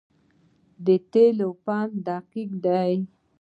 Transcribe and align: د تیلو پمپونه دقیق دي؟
د 0.85 0.87
تیلو 1.11 1.49
پمپونه 1.65 2.03
دقیق 2.07 2.51
دي؟ 2.65 2.93